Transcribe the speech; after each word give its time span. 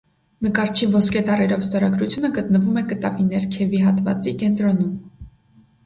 Նկարչի 0.45 0.87
ոսկե 0.93 1.23
տառերով 1.27 1.61
ստորագրությունը 1.67 2.33
գտնվում 2.39 2.83
է 2.83 2.85
կտավի 2.95 3.29
ներքևի 3.31 3.87
հատվածի 3.87 4.39
կենտրոնում։ 4.45 5.01